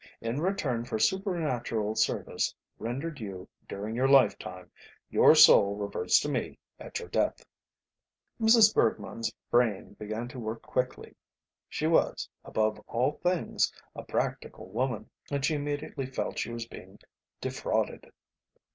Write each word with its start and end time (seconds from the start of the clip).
"In 0.19 0.41
return 0.41 0.83
for 0.83 0.97
supernatural 0.97 1.93
service 1.93 2.55
rendered 2.79 3.19
you 3.19 3.47
during 3.69 3.95
your 3.95 4.07
lifetime, 4.07 4.71
your 5.11 5.35
soul 5.35 5.75
reverts 5.75 6.19
to 6.21 6.27
me 6.27 6.57
at 6.79 6.97
your 6.97 7.07
death." 7.07 7.45
Mrs. 8.39 8.73
Bergmann's 8.73 9.31
brain 9.51 9.93
began 9.99 10.27
to 10.29 10.39
work 10.39 10.63
quickly. 10.63 11.15
She 11.69 11.85
was 11.85 12.27
above 12.43 12.79
all 12.87 13.11
things 13.21 13.71
a 13.95 14.01
practical 14.01 14.69
woman, 14.71 15.07
and 15.29 15.45
she 15.45 15.53
immediately 15.53 16.07
felt 16.07 16.39
she 16.39 16.51
was 16.51 16.65
being 16.65 16.97
defrauded. 17.39 18.11